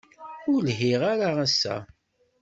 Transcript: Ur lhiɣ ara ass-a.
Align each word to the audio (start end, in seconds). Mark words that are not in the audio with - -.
Ur 0.51 0.59
lhiɣ 0.69 1.01
ara 1.11 1.29
ass-a. 1.45 1.75